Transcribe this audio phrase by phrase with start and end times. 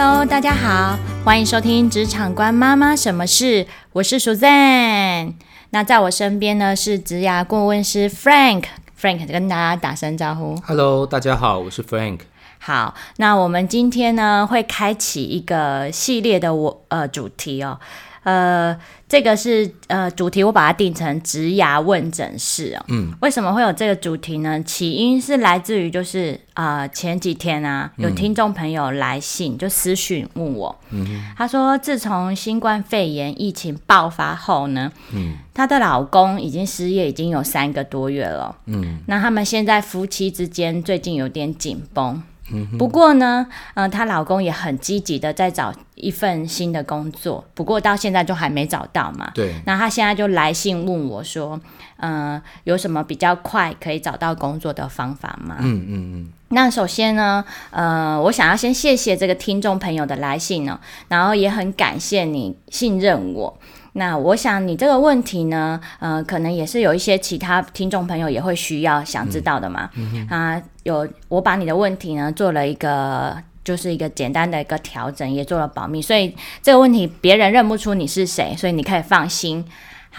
[0.00, 5.32] Hello，大家好，欢迎收听《职场官妈妈什么事》，我是 Suzanne。
[5.70, 10.54] 那在我身边呢是职涯顾问师 Frank，Frank 跟大家打声招呼。
[10.64, 12.20] Hello，大家好，我是 Frank。
[12.60, 17.80] 好，那我们今天呢会开启一个系列的我呃主题哦，
[18.28, 22.84] 呃，这个是呃主题，我把它定成职涯问诊室哦。
[22.88, 24.62] 嗯，为什么会有这个主题呢？
[24.64, 38.54] 起因是来自于就是呃前几天啊，有听众朋友来信就私讯问我，嗯他说自从新冠肺炎疫情爆发后呢，嗯她的老公已经失业已经有三个多月了。
[38.66, 42.22] 嗯那他们现在夫妻之间最近有点紧绷。
[42.52, 49.30] 嗯不过呢，呃，她老公也很积极的在找一份新的工作，不过到现在就还没找到嘛。
[49.34, 51.60] 对，那她现在就来信问我说，
[51.96, 55.56] 呃，有什么比较快可以找到工作的方法吗？
[55.60, 63.58] 嗯嗯那首先呢，呃，我想要先谢谢这个听众朋友的来信呢、然后也很感谢你信任我。
[63.98, 69.90] 那我想你这个问题呢，呃，可能也是有一些其他听众朋友也会需要想知道的嘛。
[70.30, 73.36] 啊、有我把你的问题呢做了一个。
[73.64, 79.62] 就是一个简单的一个调整，也做了保密，所以这个问题别人认不出你是谁，所以你可以放心。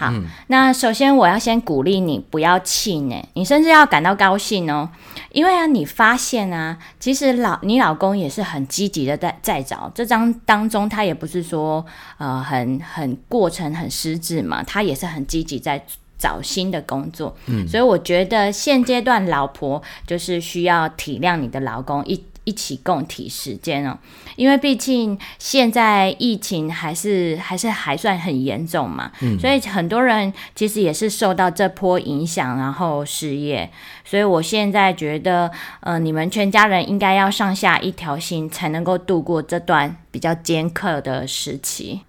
[0.00, 0.10] 好，
[0.46, 4.88] 那首先我要先鼓励你不要气馁，你甚至要感到高兴哦，
[5.30, 11.84] 因为啊，你发现啊，其实老你老公也是很积极的在在找这张当中，他也不是说
[12.16, 15.84] 呃很很过程很失智嘛，他也是很积极在。
[16.20, 23.98] 找新的工作，嗯，所以我觉得现阶段老婆就是需要体谅你的老公，一一起共体时间哦，
[24.36, 33.70] 因为毕竟现在疫情还是还是还算很严重嘛，所以很多人其实也是受到这波影响，然后失业。
[34.04, 42.00] 所以我现在觉得，呃，你们全家人应该要上下一条心，才能够度过这段比较尖刻的时期。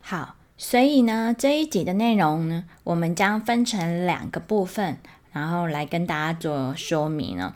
[0.00, 4.98] 好，所以呢，这一集的内容呢，我们将分成两个部分，
[5.32, 7.54] 然后来跟大家做说明呢。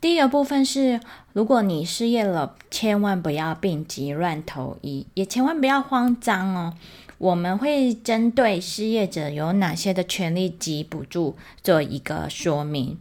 [0.00, 1.00] 第一个部分是，
[1.32, 6.74] 如果你失业了，千万不要病急乱投医，也千万不要慌张哦。
[7.18, 12.96] 我们会针对失业者有哪些的权利及补助做一个说明，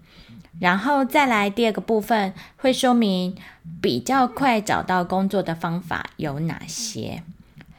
[0.59, 3.37] 然后再来第二个部分会说明
[3.79, 7.21] 比较快找到工作的方法有哪些。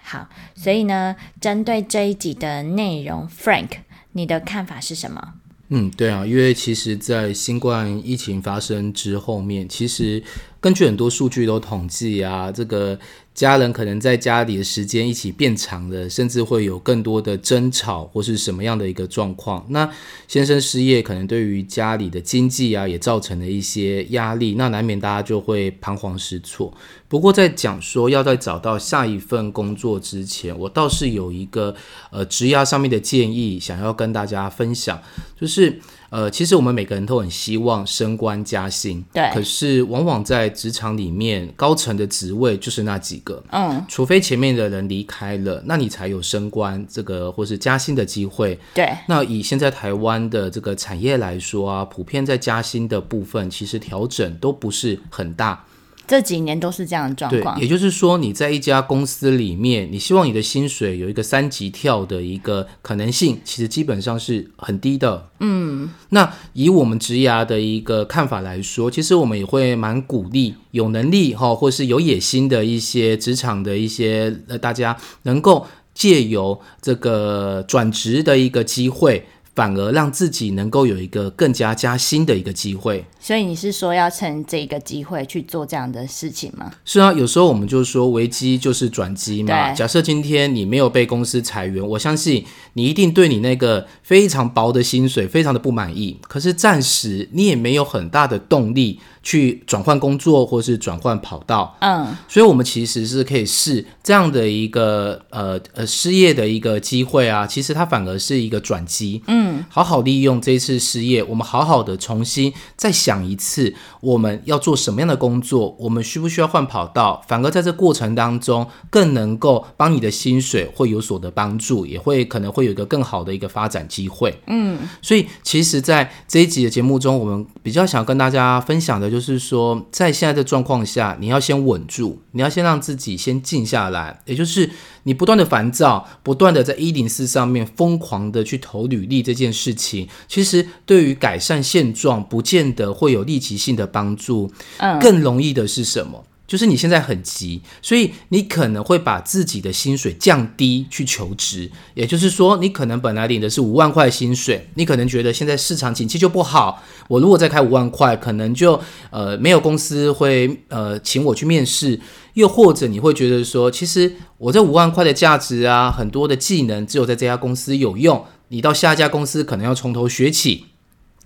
[0.00, 3.70] 好，所以呢，针对这一集的内容，Frank，
[4.12, 5.34] 你的看法是什么？
[5.70, 10.22] 嗯，对啊，因为其实，在新冠疫情发生之后面，其实
[10.60, 12.98] 根据很多数据都统计啊，这个
[13.34, 19.66] 家人可能在家里的时间一起变长了，甚至会有更多的争吵或是什么样的一个状况。
[19.68, 19.86] 那
[20.26, 26.72] 先生失业，可能对于家里的经济啊，也造成了一些压力，那难免大家就会彷徨失措。
[27.08, 31.74] 不过在讲说要在找到下一份工作之前，我倒是有一个
[32.10, 35.00] 呃职涯上面的建议，想要跟大家分享，
[35.40, 35.80] 就是
[36.10, 39.30] 呃，其实我们每个人都很希望升官加薪，对。
[39.32, 48.58] 可是往往在职场里面，高层的职位就是那几个，嗯，除非前面的人离开了，那你才有升官这个或是加薪的机会。
[48.74, 55.64] 对，那以现在台湾的这个产业来说啊，普遍在加薪的部分，其实调整都不是很大。
[56.08, 57.60] 这几年都是这样的状对况，。
[57.60, 65.28] 也就是说，你在一家公司里面，你希望你的薪水有一个三级跳的一个可能性，其实基本上是很低的。
[65.40, 79.26] 嗯，那以我们职涯的一个看法来说，其实我们也会蛮鼓励有能力哈，或是有野心的一些职场的一些呃，大家能够借由这个转职的一个机会。
[79.58, 86.70] 反而让自己能够有一个更加加薪的一个机会，所以你是说要趁这个机会去做这样的事情吗？
[86.84, 89.72] 是啊，有时候我们就说危机就是转机嘛。
[89.72, 96.20] 假设今天你没有被公司裁员，我相信你一定对你那个非常薄的薪水非常的不满意。
[96.28, 109.22] 可是暂时你也没有很大的动力去转换工作或是转换跑道，嗯，所以我们其实是可以试这样的一个呃呃失业的一个机会啊，其实它反而是一个转机。
[109.26, 117.22] 嗯，好好利用这一次失业，我们好好的重新再想一次，我们要做什么样的工作，我们需不需要换跑道？
[117.26, 124.40] 反而在这过程当中，更能够帮你的薪水会有所的帮助，也会可能会有一个更好的一个发展机会。
[124.46, 134.68] 嗯，所以其实，在这一集的节目中，我们比较想跟大家分享的就是说，在现在的状况下，你要先稳住，你要先让自己先静下来，也就是
[135.04, 144.50] 你不断的烦躁，不断的在一零四上面疯狂的去投履历这件事情，其实对于改善现状，不见得会有立即性的帮助。
[144.78, 146.24] 嗯更容易的是什么？
[146.48, 151.70] 就是你现在很急，所以你可能会把自己的薪水降低去求职。
[151.94, 158.80] 也就是说，你可能本来领的是五万块薪水，你可能觉得现在市场景气就不好，我如果再开五万块，可能就
[159.10, 162.00] 呃没有公司会呃请我去面试。
[162.32, 170.64] 又或者你会觉得说，其实我这五万块的价值啊，很多的技能只有在这家公司有用，你到下一家公司可能要从头学起。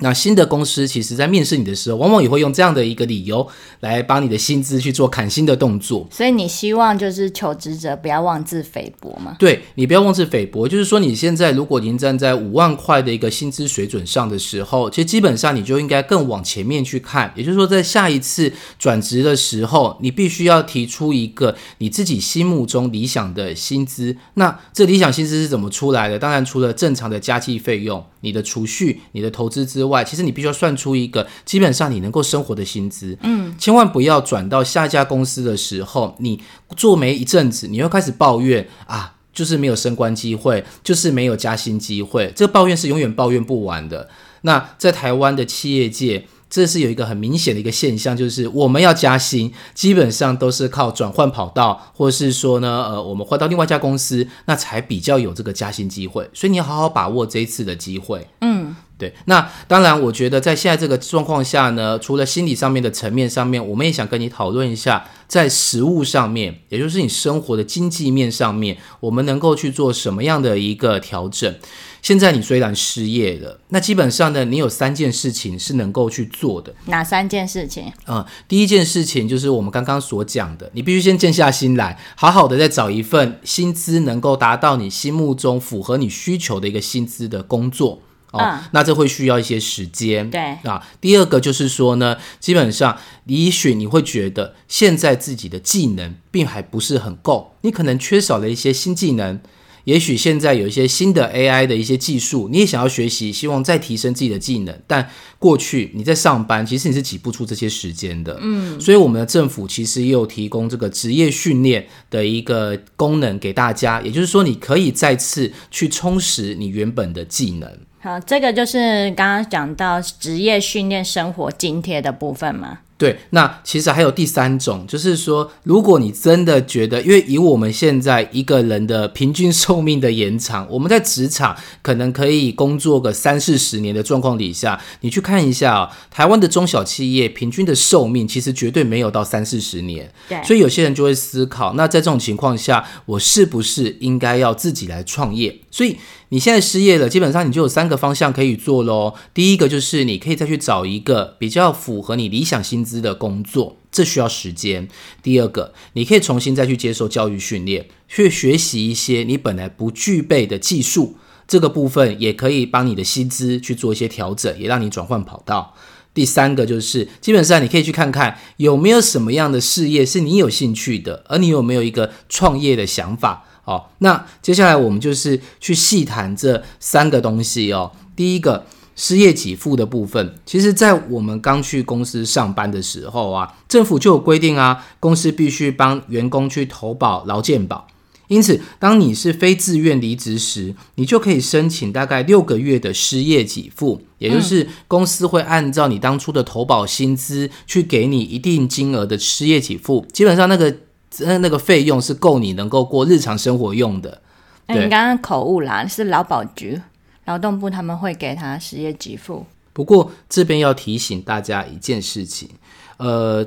[0.03, 3.47] 那新的公司其实，在面试你的时候，往往也会用这样的一个理由
[3.81, 6.07] 来帮你的薪资去做砍薪的动作。
[6.11, 9.37] 所以你希望就是求职者不要妄自菲薄吗？
[9.39, 17.33] 对你不要妄自菲薄，就是说你现在如果您站在五万块的一个薪资水准上的时候，其实基本上你就应该更往前面去看。
[17.37, 24.17] 也就是说，在下一次转职的时候，你必须要提出一个你自己心目中理想的薪资。
[24.35, 26.19] 那这理想薪资是怎么出来的？
[26.19, 28.05] 当然，除了正常的加计费用。
[28.25, 33.19] 你的储蓄、你的投资之外，其实你必须要算出一个基本上你能够生活的薪资。
[33.23, 36.41] 嗯，千万不要转到下一家公司的时候，你
[36.77, 42.33] 做没一阵子，你又开始抱怨啊，就是没有升官机会，就是没有加薪机会。
[42.37, 44.09] 这个抱怨是永远抱怨不完的。
[44.43, 46.27] 那在台湾的企业界。
[46.53, 56.29] 这是有一个很明显的一个现象，就是我们要加薪，基本上都是靠转换跑道，或者是说呢，呃，我们换到另外一家公司，那才比较有这个加薪机会。
[56.35, 58.27] 所以你要好好把握这一次的机会。
[58.43, 59.15] 嗯，对。
[59.25, 71.55] 那当然，我觉得在现在这个状况下呢，除了心理上面的层面上面，我们也想跟你讨论一下，在实物上面，也就是你生活的经济面上面，我们能够去做什么样的一个调整。
[72.01, 76.75] 现在你虽然失业了，那基本上呢，你有三件事情是能够去做的。
[76.87, 77.93] 哪三件事情？
[78.09, 88.01] 嗯，第一件事情就是我们刚刚所讲的，你必须先静下心来，好好的再找一份薪资能够达到你心目中符合你需求的一个薪资的工作。
[88.33, 90.29] 哦，那这会需要一些时间。
[90.31, 99.39] 对啊，第二个就是说呢，基本上也许你会觉得现在自己的技能并还不是很够，你可能缺少了一些新技能。
[99.85, 104.81] 也许现在有一些新的 AI 的一些技术，你也想要学习，希望再提升自己的技能。
[104.87, 108.39] 但过去你在上班，其实你是挤不出这些时间的。
[108.41, 117.69] 嗯，所以我们的政府其实也有提供这个职业训练的一个功能给大家，也就是说，你可以再次去充实你原本的技能。
[118.03, 122.81] 好，这个就是刚刚讲到职业训练生活津贴的部分嘛。
[122.99, 140.13] 对，那其实还有第三种，就是说，如果你真的觉得，因为以我们现在一个人的平均寿命的延长，我们在职场可能可以工作个三四十年的状况底下，你去看一下台湾的中小企业平均的寿命其实绝对没有到三四十年。
[140.29, 145.61] 对，所以有些人就会思考，那在这种情况下，我是不是应该要自己来创业？
[145.71, 145.97] 所以。
[146.33, 149.13] 你现在失业了，基本上你就有三个方向可以做喽。
[149.35, 154.89] 第一个就是你可以再去找一个比较符合你理想薪资的工作，这需要时间。
[155.23, 165.75] 第二个，你可以重新再去接受教育训练，去学习一些你本来不具备的技术，这个部分也可以帮你的薪资去做一些调整，也让你转换跑道。
[166.15, 173.45] 第三个就是，基本上你可以去看看有没有什么样的事业是你有兴趣的，而你有没有一个创业的想法。
[173.65, 177.93] 好，那接下来我们就是去细谈这三个东西哦。
[178.17, 178.67] 第一个，
[178.97, 187.87] 失业给付的部分，其实在我们刚去公司上班的时候啊，政府就有规定啊，公司必须帮员工去投保劳健保。
[188.27, 200.05] 因此，当你是非自愿离职时，你就可以申请大概六个月的失业给付，也就是公司会按照你当初的投保薪资去给你一定金额的失业给付。
[200.13, 200.79] 基本上那个。
[201.21, 204.23] 那那个费用是够你能够过日常生活用的。
[204.69, 206.81] 你刚刚口误啦，是劳保局、
[207.27, 209.45] 劳动部他们会给他失业给付。
[209.73, 212.49] 不过这边要提醒大家一件事情，
[212.97, 213.47] 呃，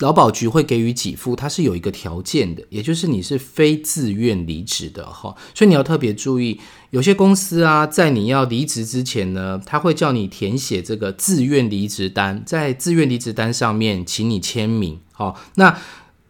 [0.00, 5.34] 劳保局会给予给付，它是有一个条件的，也就是你是非自愿离职的哈。
[5.54, 6.60] 所以你要特别注意，
[6.90, 14.98] 有些公司啊，在你要离职之前呢，他会叫你填写这个自愿离职单，在自愿离职单上面，请你签名。
[15.12, 15.78] 好，那。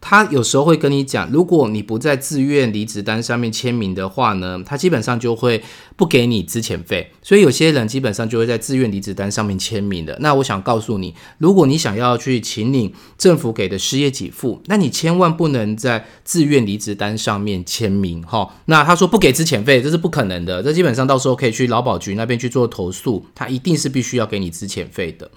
[0.01, 5.61] 他有时候会跟你讲，如果你不在自愿离职单上面签名的话呢，他基本上就会
[5.95, 7.11] 不给你资遣费。
[7.21, 10.17] 所以有些人基本上就会在自愿离职单上面签名的。
[10.21, 18.55] 那我想告诉你，如果你想要去请领政府给的失业给付，那你千万不能在自愿离职单上面签名哈。
[18.65, 20.63] 那他说不给资遣费，这是不可能的。
[20.63, 25.29] 这基本上到时候可以去劳保局那边去做投诉，他一定是必须要给你资遣费的。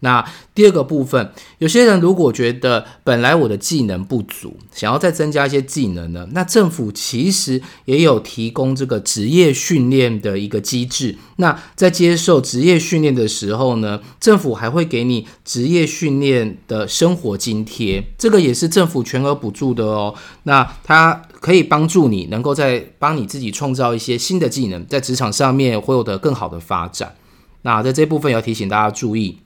[0.00, 0.24] 那
[0.54, 11.16] 第二个部分，有些人如果觉得本来我的技能不足，想要再增加一些技能呢，那政府其实也有提供这个职业训练的一个机制。
[11.36, 20.14] 那在接受职业训练的时候呢，政府还会给你职业训练的生活津贴，这个也是政府全额补助的哦。
[20.44, 27.14] 那它可以帮助你能够在帮你自己创造一些新的技能，在职场上面会有得更好的发展。
[27.62, 29.38] 那在这部分要提醒大家注意。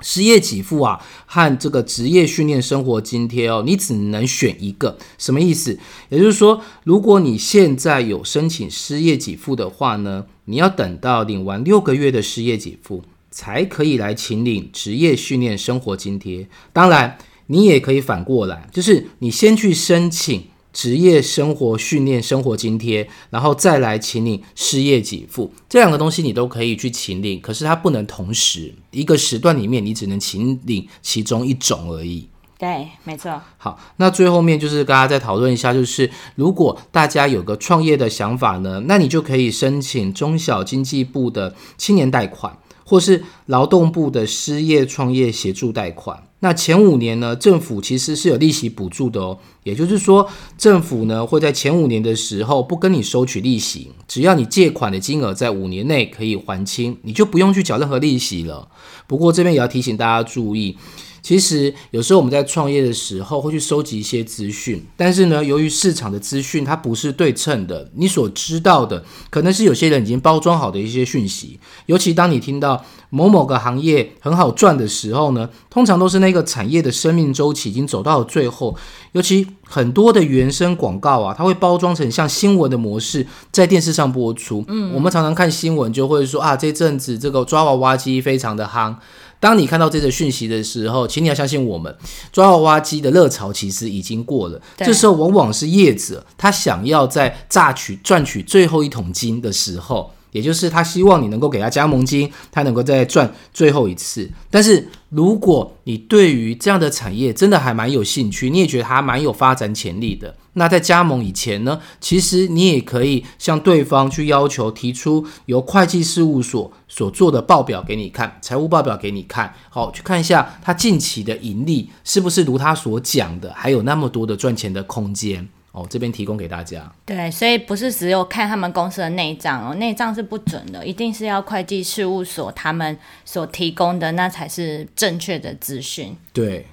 [0.00, 5.78] 失业给付啊，和这个职业训练生活津贴哦，你只能选一个，什么意思？
[6.08, 16.48] 也就是说，如果你现在有申请失业给付的话呢，你要等到领完六个月的失业给付，才可以来请领职业训练生活津贴。
[16.72, 20.49] 当然，你也可以反过来，就是你先去申请。
[20.72, 32.28] 职业生活训练生活津贴，然后再来请领失业给付，这两个东西你都可以去请领，可是它不能同时一个时段里面，你只能请领其中一种而已。
[32.58, 33.40] 对，没错。
[33.56, 42.58] 好，那最后面就是跟大家再讨论一下，就是如果大家有个创业的想法呢，那你就可以申请中小经济部的青年贷款。
[42.90, 49.38] 或是劳动部的失业创业协助贷款，那前五年呢，政府其实是有利息补助的哦。
[49.62, 50.28] 也就是说，
[50.58, 58.66] 政府呢会在前五年的时候不跟你收取利息，只要你借款的金额在五年内可以还清，你就不用去缴任何利息了。
[59.06, 60.76] 不过这边也要提醒大家注意。
[61.22, 71.60] 其实有时候我们在创业的时候会去收集一些资讯，但是呢，由于市场的资讯它不是对称的，你所知道的可能是有些人已经包装好的一些讯息。
[71.86, 78.76] 尤其当你听到某某个行业很好赚的时候呢，通常都是那个产业的生命周期已经走到了最后。
[79.12, 84.64] 尤其很多的原生广告啊，它会包装成像新闻的模式在电视上播出。
[84.68, 88.94] 嗯，我们常常看新闻就会说啊，这阵子这个抓娃娃机非常的夯。
[89.40, 91.92] 当你看到这个讯息的时候，请你要相信我们，
[92.30, 94.60] 抓娃娃机的热潮其实已经过了。
[94.76, 100.12] 这时候往往是业者他想要在榨取赚取最后一桶金的时候。
[100.32, 104.30] 也就是他希望你能够给他加盟金，他能够再赚最后一次。
[104.50, 125.48] 但是如果你对于这样的产业真的还蛮有兴趣，你也觉得它蛮有发展潜力的，那在加盟以前呢，其实你也可以向对方去要求提出由会计事务所所做的报表给你看，财务报表给你看，好去看一下他近期的盈利是不是如他所讲的，还有那么多的赚钱的空间。
[125.72, 126.90] 哦，这边提供给大家。
[127.06, 136.16] 对，所以不是只有看他们公司的内账哦，内账是不准的，一定是要会计事务所他们所提供的，那才是正确的资讯。
[136.32, 136.66] 对，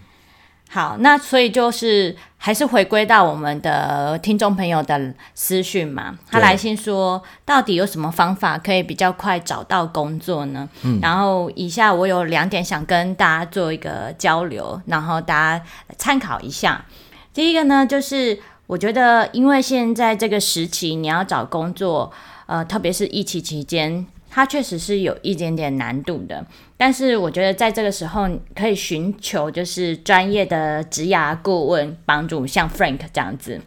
[0.72, 10.68] 好，那所以就是还是回归到我们的听众朋友的私讯嘛，他来信说，到底有什么方法可以比较快找到工作呢？
[10.82, 15.63] 嗯，然后以下我有两点想跟大家做一个交流，然后大家
[16.00, 16.84] 参考一下。
[17.32, 18.39] 第一个呢，就是。
[18.68, 22.12] 我觉得，因为现在这个时期，你要找工作，
[22.46, 26.46] 呃，特别是疫情期间，它确实是有一点点难度的。
[26.76, 33.62] 但是，我觉得在这个时候，可以寻求就是专业的职涯顾问帮助，像 Frank 这样子。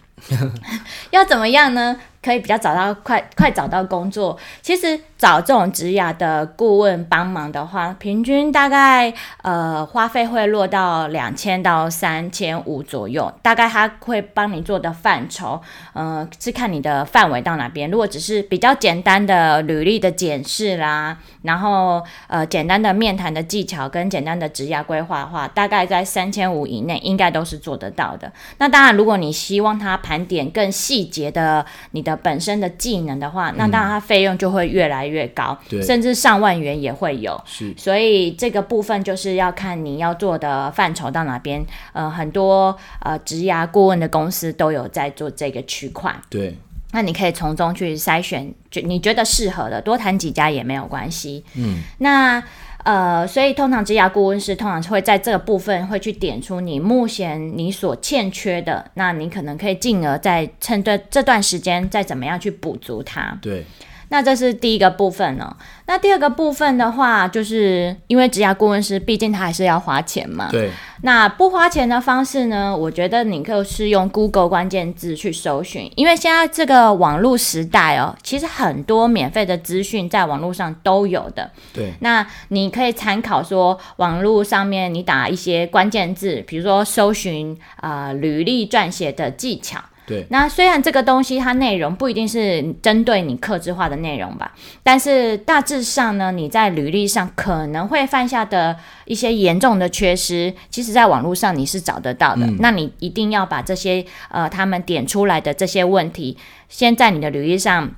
[1.10, 1.98] 要怎么样呢？
[2.22, 4.38] 可以比较找到快快找到工作。
[4.60, 9.12] 其实找这种职涯的顾问帮忙的话，平均大概
[9.42, 13.32] 呃花费会落到两千到三千五左右。
[13.42, 15.60] 大概他会帮你做的范畴，
[15.94, 17.90] 呃，是看你的范围到哪边。
[17.90, 28.30] 如果只是比较简单的履历的检视啦，然后呃简单的面谈的技巧跟简单的职涯规划的话，大概在三千五以内应该都是做得到的。
[28.58, 32.09] 那当然，如果你希望他盘点更细节的你的。
[32.16, 37.40] 本身的技能的话，那当然它费用就会越来越高，甚至上万元也会有。
[37.44, 41.64] 是，所以这个部分就是要看你要做的范畴到哪边。
[41.92, 46.14] 呃，很多呃职涯顾问的公司都有在做这个区块。
[46.28, 46.56] 对，
[46.92, 51.44] 那你可以从中去筛选，就你觉得适合的，多谈几家也没有关系。
[51.54, 52.42] 嗯，那。
[52.84, 63.38] 呃，所以通常职业顾问是通常会在这个部分会去点出你目前你所欠缺的，那你可能可以进而再趁这这段时间再怎么样去补足它。
[63.42, 63.64] 对。
[64.10, 65.56] 那这是第一个部分呢。
[65.86, 70.48] 那第二个部分的话，就是因为职涯顾问师，毕竟他还是要花钱嘛。
[70.52, 70.70] 对。
[71.02, 72.76] 那不花钱的方式呢？
[72.76, 81.50] 我觉得你可以是用 Google 关键字去搜寻，因为现在这个网络时代哦，其实很多免费的资讯在网络上都有的。
[81.72, 81.94] 对。
[82.00, 89.80] 那你可以参考说，网络上面你打一些关键字，比如说搜寻啊履历撰写的技巧。
[90.10, 94.52] 对，那虽然这个东西它内容不一定是针对你克制化的内容吧，
[94.82, 102.44] 但是大致上呢，你在履历上可能会犯下的一些严重的缺失，其实在网络上你是找得到的。
[102.58, 106.36] 那你一定要把这些呃他们点出来的这些问题，
[106.68, 107.92] 先在你的履历上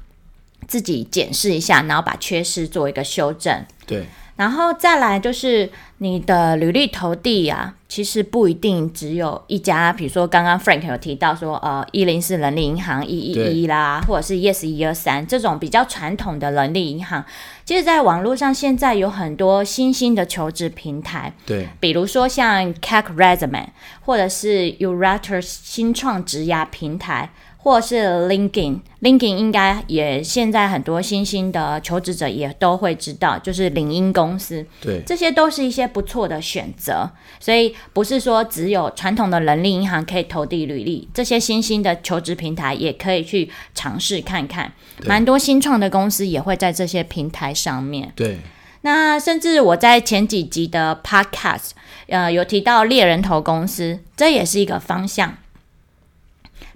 [0.69, 3.65] 自己检视一下，然后把缺失做一个修正。
[3.87, 4.05] 对。
[4.37, 17.25] 然后再来就是你的履历投递啊，其实不一定只有一家，比如说刚刚 Frank 有提到说，呃，一零四人力银行一一一啦，或者是 Yes 一二三这种比较传统的人力银行，
[17.65, 23.67] 其实在网络上现在有很多新兴的求职平台，对，比如说像 Cake Resume
[24.01, 27.31] 或者是 Urate 新创职涯平台。
[27.63, 37.09] 或是 LinkedIn，LinkedIn 应该也现在很多新兴的求职者也都会知道，就是领英公司，对，这些都是一些不错的选择。
[37.39, 44.73] 所以不是说只有传统的人力银行可以投递履历，这些新兴的求职平台也可以去尝试看看。
[45.05, 48.13] 蛮多新创的公司也会在这些平台上面。
[48.17, 48.39] 对，
[48.81, 51.71] 那甚至我在前几集的 Podcast，
[52.09, 55.37] 呃，有提到猎人头公司，这也是一个方向。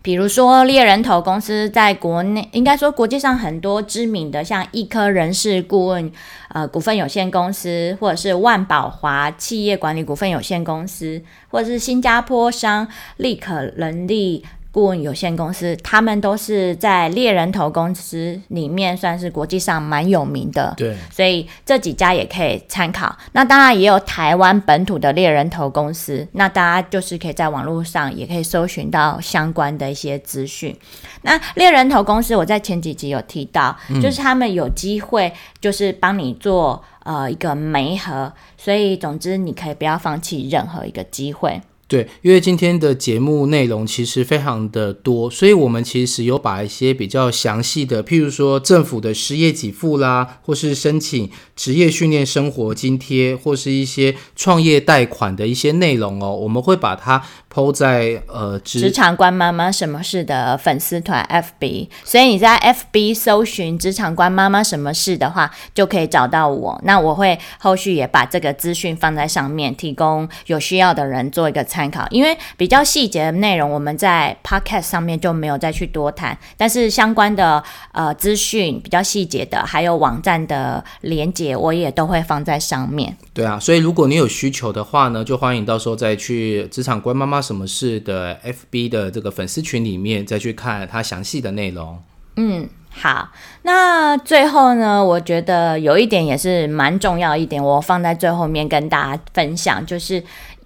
[0.07, 6.13] 比如说猎人头公司在国内，应该说国际上很多知名的，像易科人事顾问
[6.51, 12.87] 呃股份有限公司，或者是万宝华企业管理股份有限公司，或者是新加坡商
[13.17, 14.45] 立可人力。
[14.77, 23.17] 顾问有限公司，他们都是在猎人头公司里面算是国际上蛮有名的，对，所以这几家也可以参考。
[23.33, 30.77] 那当然也有台湾本土的猎人头公司，那大家就是可以在网络上也可以搜寻到相关的一些资讯。
[31.23, 41.63] 那猎人头公司，我在前几集有提到，就是他们有机会就是帮你做呃一个媒合，所以总之你可以不要放弃任何一个机会。
[41.89, 57.23] 对，因为今天的节目内容其实非常的多，所以我们其实有把一些比较详细的，譬如说政府的失业给付啦，或是申请职业训练生活津贴，或是一些创业贷款的一些内容哦，我们会把它。
[57.57, 62.59] 抛在呃职场关妈妈什么事的粉丝团 FB，所以你在
[62.93, 66.79] FB 搜寻职场关妈妈什么事的话，就可以找到我。
[66.85, 72.07] 那我会后续也把这个资讯放在上面，提供有需要的人做一个参考。
[72.11, 83.17] 因为比较细节的内容，我们在 Podcast 上面就没有再去多谈，但是相关的呃资讯比较细节的，还有网站的连接，我也都会放在上面。
[83.33, 87.43] 对啊，所以如果你有需求的话呢，就欢迎到时候再去职场关妈妈。
[87.47, 92.03] 什么事的 FB 的这个粉丝群里面再去看它详细的内容。
[92.39, 93.31] 嗯，好，
[93.63, 100.23] 那最后呢，我觉得有一点也是蛮重要一点，我放在最后面跟大家分享，就是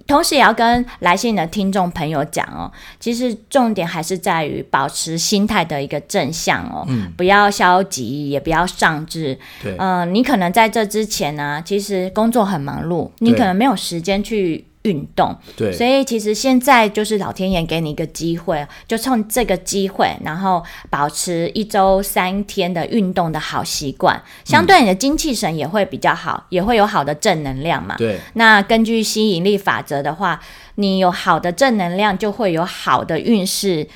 [0.08, 9.38] 同时也要跟来信的听众朋友讲哦，其实重点还是在于保持心态的一个正向哦，嗯，不要消极，也不要上志。
[9.62, 14.64] 对，嗯，你可能在这之前呢，其实工作很忙碌，你可能没有时间去。
[14.82, 27.94] 运动，对，所以其实现在就是老天爷给你一个机会，就趁这个机会，然后保持一周三天的运动的好习惯，相对你的精气神也会比较好，也会有好的正能量嘛。
[27.98, 30.40] 对，那根据吸引力法则的话，
[30.76, 33.86] 你有好的正能量，就会有好的运势。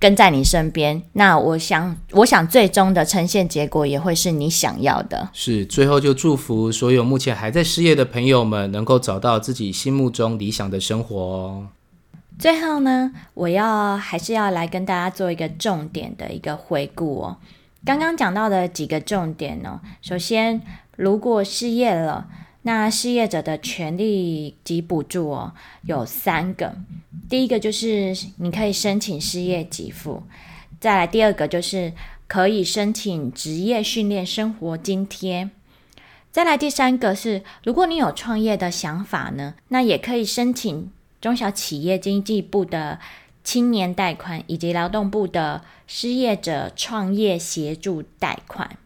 [0.00, 5.28] 跟在你身边，那我想，我想最终的呈现结果也会是你想要的。
[5.32, 11.66] 是，最后就祝福所有目前还在失业的朋友们，能够找到自己心目中理想的生活哦。
[12.38, 17.36] 最后呢，我要还是要来跟大家做一个重点的一个回顾哦。
[17.84, 20.62] 刚刚讲到的几个重点呢，首先，
[20.96, 22.28] 如果失业了。
[22.68, 25.54] 那失业者的权利及补助哦，
[25.84, 26.76] 有三个。
[27.26, 30.24] 第一个就是你可以申请失业给付，
[30.78, 31.94] 再来第二个就是
[32.26, 35.48] 可以申请职业训练生活津贴，
[36.30, 42.98] 再来第三个是如果你有创业的想法呢，那也可以申请中小企业经济部的
[43.42, 48.76] 青年贷款以及劳动部的失业者创业协助贷款。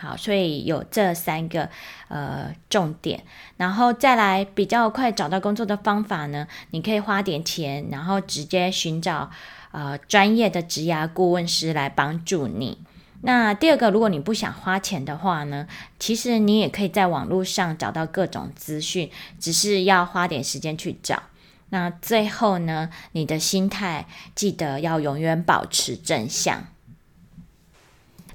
[0.00, 1.68] 好，所以有这三个
[2.08, 3.22] 呃重点，
[3.58, 6.48] 然后再来比较快找到工作的方法呢？
[6.70, 9.30] 你可以花点钱，然后直接寻找
[9.72, 12.78] 呃专业的职涯顾问师来帮助你。
[13.20, 15.66] 那第二个，如果你不想花钱的话呢，
[15.98, 21.24] 其实你也可以在网络上找到各种资讯，只是要花点时间去找。
[21.68, 26.64] 那最后呢，你的心态记得要永远保持正向。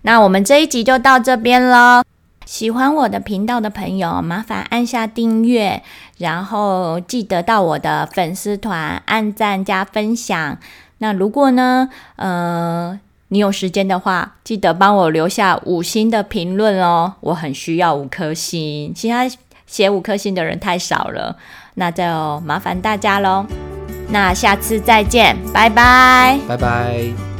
[0.05, 2.03] 那我们这一集就到这边喽。
[2.45, 5.81] 喜欢我的频道的朋友，麻烦按下订阅，
[6.19, 10.59] 然后记得到我的粉丝团按赞加分享。
[10.99, 19.27] 那如果呢，呃，你有时间的话，记得帮我留下五星的评论哦，我很需要五颗星，其他
[19.65, 21.35] 写五颗星的人太少了，
[21.73, 22.03] 那就
[22.41, 23.47] 麻烦大家喽。
[24.09, 27.34] 那下次再见，拜拜，拜拜。